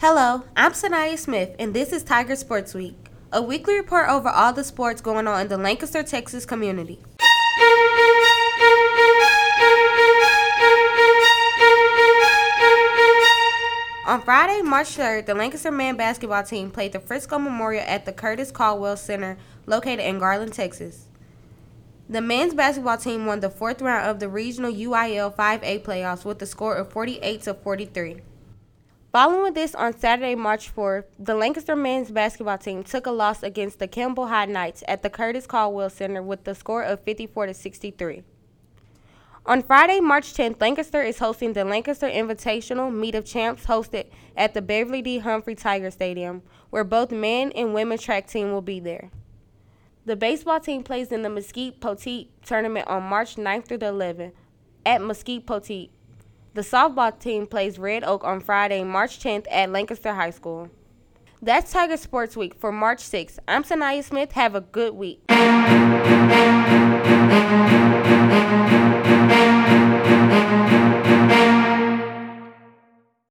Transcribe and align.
Hello, 0.00 0.44
I'm 0.54 0.74
Sanaya 0.74 1.18
Smith, 1.18 1.56
and 1.58 1.74
this 1.74 1.92
is 1.92 2.04
Tiger 2.04 2.36
Sports 2.36 2.72
Week, 2.72 2.94
a 3.32 3.42
weekly 3.42 3.74
report 3.74 4.08
over 4.08 4.28
all 4.28 4.52
the 4.52 4.62
sports 4.62 5.00
going 5.00 5.26
on 5.26 5.40
in 5.40 5.48
the 5.48 5.56
Lancaster, 5.56 6.04
Texas 6.04 6.46
community. 6.46 7.00
On 14.06 14.22
Friday, 14.22 14.62
March 14.62 14.96
3rd, 14.96 15.26
the 15.26 15.34
Lancaster 15.34 15.72
men 15.72 15.96
basketball 15.96 16.44
team 16.44 16.70
played 16.70 16.92
the 16.92 17.00
Frisco 17.00 17.36
Memorial 17.40 17.82
at 17.84 18.04
the 18.04 18.12
Curtis 18.12 18.52
Culwell 18.52 18.96
Center 18.96 19.36
located 19.66 19.98
in 19.98 20.20
Garland, 20.20 20.52
Texas. 20.52 21.06
The 22.08 22.20
men's 22.20 22.54
basketball 22.54 22.98
team 22.98 23.26
won 23.26 23.40
the 23.40 23.50
fourth 23.50 23.82
round 23.82 24.08
of 24.08 24.20
the 24.20 24.28
regional 24.28 24.72
UIL 24.72 25.34
5A 25.34 25.82
playoffs 25.82 26.24
with 26.24 26.40
a 26.40 26.46
score 26.46 26.76
of 26.76 26.92
48 26.92 27.42
to 27.42 27.54
43. 27.54 28.20
Following 29.18 29.52
this 29.52 29.74
on 29.74 29.98
Saturday, 29.98 30.36
March 30.36 30.72
4th, 30.72 31.06
the 31.18 31.34
Lancaster 31.34 31.74
men's 31.74 32.08
basketball 32.08 32.56
team 32.56 32.84
took 32.84 33.04
a 33.04 33.10
loss 33.10 33.42
against 33.42 33.80
the 33.80 33.88
Kimball 33.88 34.28
High 34.28 34.44
Knights 34.44 34.84
at 34.86 35.02
the 35.02 35.10
Curtis 35.10 35.44
Culwell 35.44 35.90
Center 35.90 36.22
with 36.22 36.44
the 36.44 36.54
score 36.54 36.84
of 36.84 37.00
54 37.00 37.46
to 37.46 37.54
63. 37.54 38.22
On 39.44 39.60
Friday, 39.60 39.98
March 39.98 40.34
10th, 40.34 40.60
Lancaster 40.60 41.02
is 41.02 41.18
hosting 41.18 41.52
the 41.52 41.64
Lancaster 41.64 42.08
Invitational 42.08 42.94
Meet 42.94 43.16
of 43.16 43.24
Champs 43.24 43.66
hosted 43.66 44.06
at 44.36 44.54
the 44.54 44.62
Beverly 44.62 45.02
D. 45.02 45.18
Humphrey 45.18 45.56
Tiger 45.56 45.90
Stadium, 45.90 46.42
where 46.70 46.84
both 46.84 47.10
men 47.10 47.50
and 47.56 47.74
women 47.74 47.98
track 47.98 48.28
team 48.28 48.52
will 48.52 48.62
be 48.62 48.78
there. 48.78 49.10
The 50.06 50.14
baseball 50.14 50.60
team 50.60 50.84
plays 50.84 51.10
in 51.10 51.22
the 51.22 51.28
Mesquite 51.28 51.80
Poteet 51.80 52.28
tournament 52.46 52.86
on 52.86 53.02
March 53.02 53.34
9th 53.34 53.66
through 53.66 53.78
the 53.78 53.86
11th 53.86 54.30
at 54.86 55.02
Mesquite 55.02 55.44
Poteet. 55.44 55.90
The 56.54 56.62
softball 56.62 57.18
team 57.18 57.46
plays 57.46 57.78
Red 57.78 58.04
Oak 58.04 58.24
on 58.24 58.40
Friday, 58.40 58.82
March 58.82 59.20
10th 59.20 59.46
at 59.50 59.70
Lancaster 59.70 60.14
High 60.14 60.30
School. 60.30 60.70
That's 61.40 61.70
Tiger 61.72 61.96
Sports 61.96 62.36
Week 62.36 62.54
for 62.54 62.72
March 62.72 62.98
6th. 62.98 63.38
I'm 63.46 63.62
Sanaya 63.62 64.02
Smith. 64.02 64.32
Have 64.32 64.54
a 64.54 64.60
good 64.60 64.94
week. 64.94 65.20